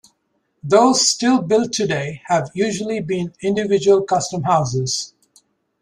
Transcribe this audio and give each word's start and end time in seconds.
Those 0.63 1.07
still 1.07 1.43
built 1.43 1.73
today 1.73 2.23
have 2.25 2.49
usually 2.55 3.01
been 3.01 3.33
individual 3.43 4.01
custom 4.01 4.41
houses. 4.41 5.13